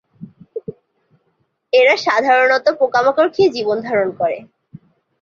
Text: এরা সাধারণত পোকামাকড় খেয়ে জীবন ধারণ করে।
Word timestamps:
এরা 1.73 1.95
সাধারণত 2.05 2.65
পোকামাকড় 2.79 3.29
খেয়ে 3.29 3.53
জীবন 3.55 3.77
ধারণ 3.81 4.09
করে। 4.19 4.37